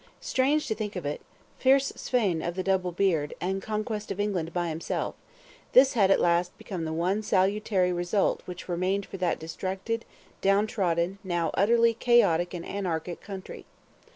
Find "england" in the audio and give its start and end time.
4.19-4.51